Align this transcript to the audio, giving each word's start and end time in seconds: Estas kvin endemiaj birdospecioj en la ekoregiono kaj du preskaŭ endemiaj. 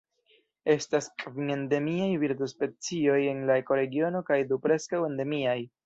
Estas 0.75 1.09
kvin 1.23 1.51
endemiaj 1.57 2.09
birdospecioj 2.25 3.21
en 3.35 3.47
la 3.51 3.61
ekoregiono 3.65 4.27
kaj 4.33 4.43
du 4.53 4.63
preskaŭ 4.69 5.09
endemiaj. 5.13 5.61